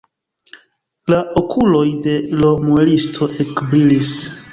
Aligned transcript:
La 1.13 1.19
okuloj 1.41 1.83
de 2.07 2.15
l' 2.39 2.49
muelisto 2.63 3.29
ekbrilis. 3.45 4.11